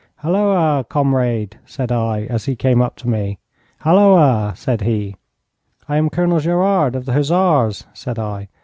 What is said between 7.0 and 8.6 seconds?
the Hussars,' said I.